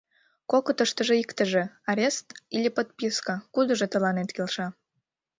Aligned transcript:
—Кокытыштыжо 0.51 1.13
иктыже— 1.23 1.63
арест 1.91 2.27
или 2.55 2.69
подписка— 2.77 3.35
кудыжо 3.53 3.87
тыланет 3.91 4.29
келша? 4.35 4.67